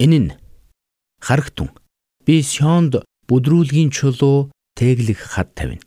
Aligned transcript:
Энэ 0.00 0.18
нь 0.18 0.32
харагтун. 1.20 1.68
Би 2.24 2.40
Сионд 2.40 3.04
бүдрүүлгийн 3.28 3.92
чулуу 3.92 4.48
тэглэх 4.72 5.36
хад 5.36 5.52
тавина. 5.52 5.84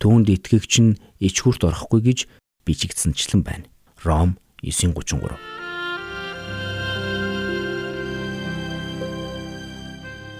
Түүнд 0.00 0.32
итгэгч 0.32 0.80
нь 0.80 0.96
ичгүрт 1.20 1.68
орохгүй 1.68 2.00
гэж 2.00 2.18
бичигдсэнчлэн 2.64 3.44
байна. 3.44 3.68
Ром 4.00 4.40
9:33. 4.64 5.36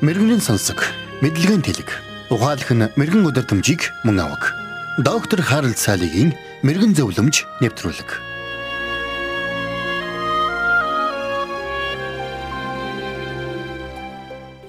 Мэргэний 0.00 0.40
сонсог, 0.40 0.80
мэдлэгийн 1.20 1.60
тэлэг. 1.60 1.92
Ухаалх 2.32 2.72
нь 2.72 2.88
мэрэгэн 2.96 3.28
өдөр 3.28 3.44
төмжийг 3.44 3.92
мөн 4.08 4.24
авах. 4.24 4.56
Доктор 4.96 5.44
Харалт 5.44 5.76
цаалогийн 5.76 6.32
мэрэгэн 6.64 6.96
зөвлөмж 6.96 7.44
нэвтрүүлэг. 7.60 8.29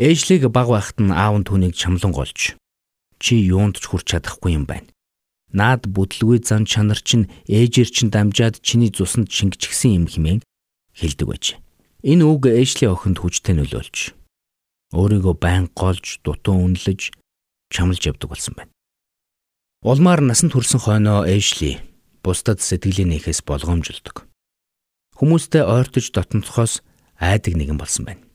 Ээжлийг 0.01 0.49
баг 0.49 0.73
байхад 0.73 0.97
нь 0.97 1.13
аав 1.13 1.37
нь 1.37 1.45
түүнийг 1.45 1.77
чамлан 1.77 2.09
голж 2.09 2.57
чи 3.21 3.33
юунд 3.37 3.77
ч 3.77 3.85
хүрч 3.85 4.17
чадахгүй 4.17 4.57
юм 4.57 4.65
байна. 4.65 4.89
Наад 5.53 5.85
бүдлгүй 5.93 6.41
зан 6.41 6.65
чанар 6.65 6.97
чинь 6.97 7.29
ээжээр 7.45 7.89
чинь 7.93 8.09
дамжаад 8.09 8.65
чиний 8.65 8.89
цуснд 8.89 9.29
шингэчихсэн 9.29 10.01
юм 10.01 10.05
хэмээн 10.09 10.41
хэлдэг 10.97 11.27
байж. 11.29 11.45
Энэ 12.01 12.25
үг 12.25 12.49
ээжлийн 12.49 12.97
охинд 12.97 13.21
хүчтэй 13.21 13.53
нөлөөлж 13.61 14.17
өөрийгөө 14.97 15.35
байн 15.37 15.69
голж 15.77 16.17
дутуу 16.25 16.57
үнэлж 16.65 17.13
чамлж 17.69 18.01
явдаг 18.01 18.33
болсон 18.33 18.57
байна. 18.57 18.73
Улмаар 19.85 20.25
насанд 20.25 20.57
хүрсэн 20.57 20.81
хойноо 20.81 21.29
ээжли 21.29 21.77
бусдад 22.25 22.57
сэтгэлийн 22.57 23.13
нэхээс 23.13 23.45
болгоомжлдог. 23.45 24.25
Хүмүүстэй 25.13 25.61
ойртож 25.61 26.09
дотносхоос 26.09 26.81
айдаг 27.21 27.53
нэгэн 27.53 27.77
болсон 27.77 28.09
байна. 28.09 28.30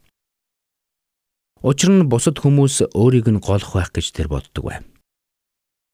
Учир 1.67 1.91
нь 1.91 2.07
бусад 2.07 2.39
хүмүүс 2.39 2.95
өөрийг 2.95 3.27
нь 3.27 3.43
голох 3.43 3.75
байх 3.75 3.91
гэж 3.91 4.15
тэр 4.15 4.31
боддог 4.31 4.71
байв. 4.71 4.87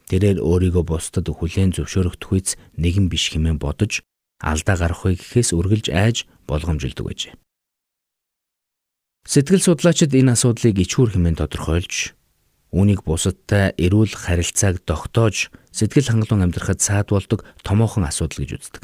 Тэрээр 0.04 0.44
өөрийгөө 0.44 0.84
бусдад 0.84 1.24
хүлээн 1.32 1.72
зөвшөөрөх 1.72 2.20
түгээс 2.20 2.60
нэгэн 2.76 3.08
биш 3.08 3.32
хэмээн 3.32 3.56
бодож 3.56 4.04
алдаа 4.44 4.76
гарахыг 4.76 5.16
гэхээс 5.16 5.56
үргэлж 5.56 5.88
айж 5.88 6.28
болгоомжилдог 6.44 7.08
байжээ. 7.08 7.40
Сэтгэл 9.24 9.64
судлаачид 9.64 10.12
энэ 10.12 10.36
асуудлыг 10.36 10.76
ичхүр 10.76 11.16
хэмээн 11.16 11.40
тодорхойлж 11.40 12.12
үүнийг 12.76 13.00
бусадтай 13.08 13.72
эрүүл 13.80 14.12
харилцааг 14.12 14.84
тогтоож 14.84 15.48
сэтгэл 15.72 16.12
хангалуун 16.12 16.52
амьдрахад 16.52 16.84
саадуулдаг 16.84 17.48
томоохон 17.64 18.04
асуудал 18.04 18.44
гэж 18.44 18.50
үздэг. 18.60 18.82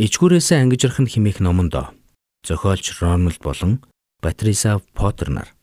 Ичгүүрээсээ 0.00 0.64
ангижрах 0.64 0.96
нь 1.04 1.12
химих 1.12 1.44
номонд 1.44 1.76
зохиолч 2.40 3.04
Рональд 3.04 3.44
болон 3.44 3.84
Патриса 4.24 4.80
Поттер 4.96 5.28
нар 5.28 5.59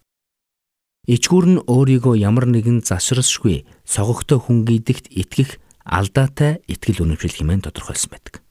Ичгүүр 1.07 1.45
нь 1.47 1.63
өөрийгөө 1.71 2.19
ямар 2.19 2.51
нэгэн 2.51 2.83
засрасшгүй 2.83 3.63
согогтой 3.87 4.43
хүн 4.43 4.67
гэдэгт 4.67 5.07
итгэх 5.07 5.55
алдаатай 5.87 6.59
итгэл 6.67 7.07
үнэмшил 7.07 7.31
хэмээн 7.31 7.63
тодорхойлсон 7.63 8.11
байдаг. 8.11 8.43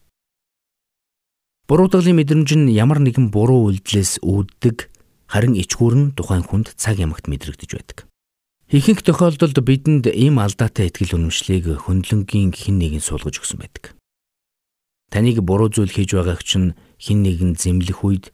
Буруудаглын 1.69 2.17
мэдрэмж 2.17 2.51
нь 2.57 2.73
ямар 2.73 3.05
нэгэн 3.05 3.29
буруу 3.29 3.69
үйлдэлээс 3.69 4.25
үүддэг 4.25 4.89
харин 5.29 5.53
ичгүүр 5.53 5.95
нь 6.01 6.07
тухайн 6.17 6.49
хүнд 6.49 6.73
цаг 6.81 6.97
ямагт 6.97 7.29
мэдрэгдэж 7.29 7.71
байдаг. 7.77 8.09
Ихэнх 8.73 9.05
тохиолдолд 9.05 9.61
бидэнд 9.61 10.09
ийм 10.09 10.41
алдаатай 10.41 10.89
итгэл 10.89 11.21
үнэмшлийг 11.21 11.85
хөндлөнгийн 11.85 12.57
хэн 12.57 12.81
нэгэн 12.81 13.05
суулгаж 13.05 13.37
өгсөн 13.45 13.61
байдаг. 13.61 13.93
Таныг 15.13 15.45
буруу 15.45 15.69
зүйл 15.69 15.93
хийж 15.93 16.17
байгааг 16.17 16.41
чинь 16.41 16.73
хэн 16.99 17.21
нэгэн 17.21 17.53
зэмлэх 17.61 18.01
үед 18.01 18.25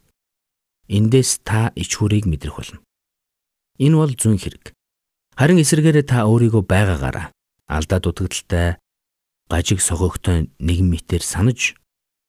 эндээс 0.86 1.42
та 1.42 1.74
ичгүүрийг 1.74 2.30
мэдрэх 2.30 2.54
болно. 2.54 2.78
Энэ 3.78 3.96
бол 3.96 4.12
зүүн 4.12 4.38
хэрэг. 4.40 4.72
Харин 5.36 5.62
эсэргээрээ 5.64 6.04
та 6.04 6.28
өөрийгөө 6.28 6.62
байгаагаараа 6.68 7.32
алдаа 7.68 7.98
дутагдaltaй 8.04 8.76
гажиг 9.48 9.80
согогтой 9.80 10.52
нэгэн 10.60 10.88
мэтэр 10.92 11.24
санаж 11.24 11.76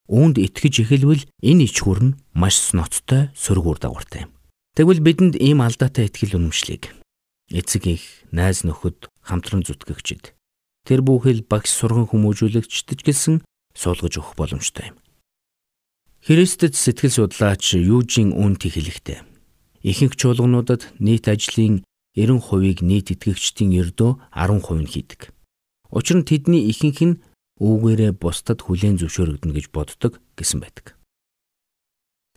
үүнд 0.07 0.40
итгэж 0.40 0.88
эхэлвэл 0.88 1.23
энэ 1.44 1.66
ичгүр 1.67 2.00
нь 2.03 2.17
маш 2.35 2.75
ноцтой 2.75 3.31
сөргүүр 3.35 3.79
дагавартай 3.79 4.28
юм. 4.28 4.31
Тэгвэл 4.75 5.03
бидэнд 5.03 5.35
ийм 5.40 5.63
алдаатай 5.63 6.07
итгэл 6.07 6.40
үнэмшлийг 6.40 6.91
эцэг 7.53 7.84
их, 7.88 8.03
найз 8.31 8.63
нөхөд, 8.66 9.07
хамтран 9.22 9.63
зүтгэгчид 9.63 10.34
тэр 10.88 11.00
бүхэл 11.06 11.47
багш 11.47 11.72
сурган 11.72 12.09
хүмүүжүүлэгчдэж 12.12 13.00
гэлсэн 13.03 13.35
суулгаж 13.78 14.13
өгөх 14.19 14.35
боломжтой 14.35 14.91
юм. 14.91 14.97
Христэд 16.23 16.75
сэтгэл 16.75 17.31
судлаач 17.31 17.75
Южин 17.75 18.31
Үнти 18.31 18.72
хэлэхдээ 18.72 19.32
ихэнх 19.83 20.16
чуулгануудад 20.16 20.95
нийт 20.99 21.27
ажлын 21.27 21.83
90%-ийг 22.16 22.79
нийт 22.81 23.11
итгэгчдийн 23.13 23.71
ердөө 23.75 24.11
10% 24.31 24.81
нь 24.81 24.89
хийдэг. 24.89 25.21
Учир 25.91 26.17
нь 26.23 26.27
тэдний 26.27 26.71
ихэнх 26.71 26.99
нь 27.03 27.19
үүгээрээ 27.59 28.17
бусдад 28.17 28.63
хүлээн 28.63 28.97
зөвшөөрөгдөнө 28.97 29.53
гэж 29.53 29.66
боддог 29.75 30.17
гэсэн 30.39 30.59
байдаг. 30.63 30.97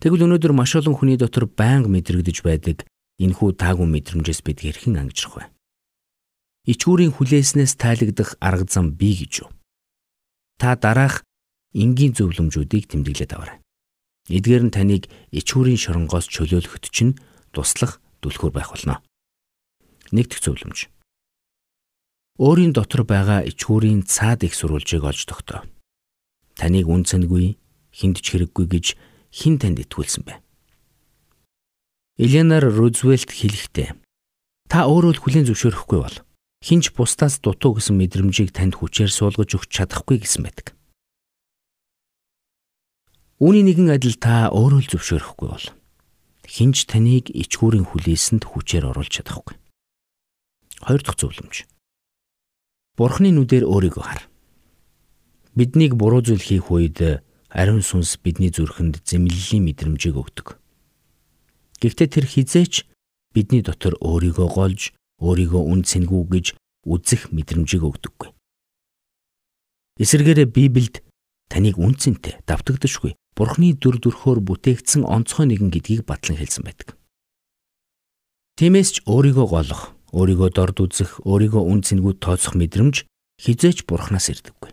Тэгвэл 0.02 0.28
өнөөдөр 0.28 0.52
маш 0.52 0.76
олон 0.76 0.92
хүний 0.92 1.16
дотор 1.16 1.48
байнга 1.48 1.88
мэдрэгдэж 1.88 2.44
байдаг 2.44 2.84
энэхүү 3.16 3.56
таагүй 3.56 3.88
мэдрэмжээс 3.88 4.44
бид 4.44 4.60
хэрхэн 4.60 5.00
ангижрах 5.00 5.34
вэ? 5.40 5.44
Ичгүүрийн 6.68 7.16
хүлээснээс 7.16 7.80
тайлагдах 7.80 8.36
арга 8.42 8.68
зам 8.68 8.92
бий 8.92 9.16
гэж 9.16 9.46
юу? 9.46 9.50
Та 10.60 10.76
дараах 10.76 11.24
энгийн 11.72 12.12
зөвлөмжүүдийг 12.12 12.92
тэмдэглээд 12.92 13.32
аваарай. 13.32 13.58
Эдгээр 14.28 14.62
нь 14.68 14.74
таныг 14.74 15.02
ичгүүрийн 15.32 15.80
шоронгоос 15.80 16.26
чөлөөлөхөд 16.28 16.84
чинь 16.92 17.16
туслах 17.56 17.96
түлхүүр 18.20 18.52
байх 18.52 18.68
болно. 18.68 19.00
Нэгдүгээр 20.12 20.44
зөвлөмж. 20.44 20.78
Өөрийн 22.36 22.76
дотор 22.76 23.08
байгаа 23.08 23.48
ичгүүрийн 23.48 24.04
цаад 24.04 24.44
их 24.44 24.52
сурвалжийг 24.52 25.08
олж 25.08 25.24
тогтоо. 25.24 25.64
Таныг 26.52 26.84
үн 26.84 27.08
цэнгүй, 27.08 27.56
хиндч 27.96 28.20
хэрэггүй 28.28 28.66
гэж 28.68 28.86
хэн 29.32 29.56
танд 29.56 29.80
итгүүлсэн 29.80 30.28
бэ? 30.28 30.36
Эленар 32.20 32.64
Рузвельт 32.68 33.32
хэлэхдээ 33.32 33.96
та 34.68 34.78
өөрөө 34.84 35.16
л 35.16 35.20
хүлээн 35.20 35.48
зөвшөөрөхгүй 35.48 36.00
бол 36.00 36.16
хинч 36.64 36.92
бусдаас 36.96 37.40
дутуу 37.44 37.76
гэсэн 37.76 37.96
мэдрэмжийг 37.96 38.56
танд 38.56 38.76
хүчээр 38.76 39.12
суулгаж 39.12 39.52
өгч 39.56 39.70
чадахгүй 39.72 40.24
гэсэн 40.24 40.48
байдаг. 40.48 40.72
Үүний 43.36 43.64
нэгэн 43.68 43.92
адил 43.92 44.16
та 44.16 44.48
өөрөө 44.48 44.80
л 44.80 44.90
зөвшөөрөхгүй 44.96 45.48
бол 45.52 45.66
хинж 46.56 46.88
таныг 46.88 47.28
ичгүүрийн 47.28 47.84
хүлээсэнд 47.84 48.48
хүчээр 48.48 48.88
оруулж 48.88 49.12
чадахгүй. 49.20 49.60
Хоёр 50.80 51.02
дахь 51.04 51.20
зөвлөмж. 51.20 51.68
Бурхны 52.96 53.28
нүдээр 53.28 53.68
өөрийгөө 53.68 54.04
хар. 54.08 54.24
Биднийг 55.52 56.00
буруу 56.00 56.24
зүйл 56.24 56.40
хийх 56.40 56.72
үед 56.72 57.20
ариун 57.52 57.84
сүнс 57.84 58.16
бидний 58.24 58.48
зүрхэнд 58.48 59.04
зэмлэлийн 59.04 59.68
мэдрэмжийг 59.68 60.16
өгдөг. 60.16 60.56
Гэхдээ 61.84 62.08
тэр 62.08 62.24
хизээч 62.24 62.88
бидний 63.36 63.60
дотор 63.60 64.00
өөрийгөө 64.00 64.48
голж, 64.48 64.96
өөрийгөө 65.20 65.60
үн 65.60 65.84
цэнгүү 65.84 66.22
гэж 66.32 66.46
үзэх 66.88 67.36
мэдрэмжийг 67.36 67.84
өгдөггүй. 67.84 68.32
Эсвэргээрээ 70.00 70.48
Библиэд 70.48 71.04
таныг 71.52 71.76
үн 71.76 72.00
цэнтэй 72.00 72.40
давтагдашгүй 72.48 73.12
Бурхны 73.36 73.76
дүр 73.76 74.00
төрхөөр 74.00 74.40
бүтээгдсэн 74.48 75.04
онцгой 75.04 75.44
нэгэн 75.52 75.68
гэдгийг 75.68 76.08
батлан 76.08 76.40
хэлсэн 76.40 76.64
байдаг. 76.64 76.96
Тиймээс 78.56 78.88
ч 78.96 78.96
өөрийгөө 79.04 79.46
голох, 79.52 79.92
өөрийгөө 80.16 80.50
дорд 80.56 80.80
үзэх, 80.80 81.20
өөрийгөө 81.28 81.60
үн 81.60 81.84
цэнгүүд 81.84 82.24
тооцох 82.24 82.56
мэдрэмж 82.56 83.04
хизээч 83.36 83.84
Бурханаас 83.84 84.32
ирдэггүй. 84.32 84.72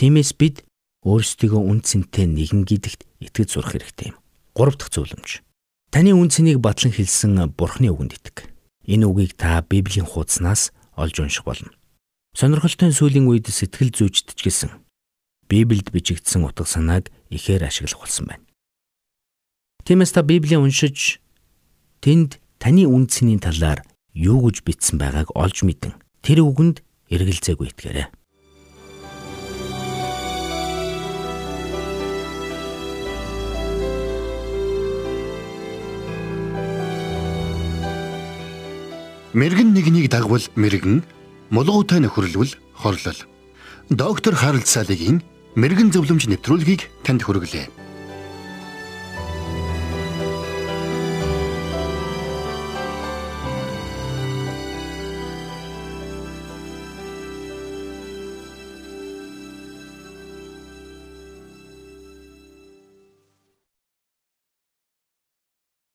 Тиймээс 0.00 0.32
бид 0.40 0.64
өөрсдийгөө 1.04 1.60
үн 1.60 1.84
цэнтэй 1.84 2.24
нэгэн 2.32 2.64
гэдэгт 2.64 3.04
итгэж 3.20 3.48
сурах 3.52 3.76
хэрэгтэй 3.76 4.16
юм. 4.16 4.18
Гурав 4.56 4.80
дахь 4.80 4.88
зөвлөмж. 4.96 5.44
Таны 5.92 6.16
үн 6.16 6.32
цэнийг 6.32 6.64
батлан 6.64 6.96
хэлсэн 6.96 7.52
Бурхны 7.52 7.92
үгэнд 7.92 8.16
итг. 8.16 8.48
Энэ 8.88 9.04
үгийг 9.04 9.36
та 9.36 9.60
Библийн 9.60 10.08
хуудаснаас 10.08 10.72
олж 10.96 11.20
унших 11.20 11.44
болно. 11.44 11.76
Сонирхолтой 12.32 12.88
сүлийн 12.88 13.28
үед 13.28 13.52
сэтгэл 13.52 13.92
зүйчдэж 13.92 14.38
гисэн 14.40 14.83
Библиэд 15.48 15.92
бичигдсэн 15.92 16.44
утга 16.44 16.64
санааг 16.64 17.12
ихээр 17.30 17.68
ашиглах 17.68 18.00
болсон 18.00 18.26
байна. 18.26 18.44
Тиймээс 19.84 20.16
та 20.16 20.22
Библийг 20.22 20.60
уншиж 20.60 21.20
тэнд 22.00 22.40
таны 22.56 22.88
үн 22.88 23.04
цэнийн 23.04 23.44
талаар 23.44 23.84
юу 24.16 24.48
гэж 24.48 24.64
бичсэн 24.64 24.96
байгааг 24.96 25.36
олж 25.36 25.60
мэдэн 25.66 25.92
тэр 26.24 26.40
үгэнд 26.40 26.80
эргэлзээгүй 27.12 27.68
итгээрэй. 27.68 28.08
Мэргэн 39.34 39.74
нэгнийг 39.74 40.14
дагвал 40.14 40.46
мэргэн, 40.54 41.02
мулгуутай 41.50 41.98
нөхөрлөвл 41.98 42.54
хорлол. 42.70 43.20
Доктор 43.90 44.38
Харалт 44.38 44.70
Салигийн 44.70 45.26
мэрэгэн 45.54 45.94
зөвлөмж 45.94 46.26
нэвтрүүлгийг 46.26 46.90
танд 47.06 47.22
хүргэлээ. 47.22 47.83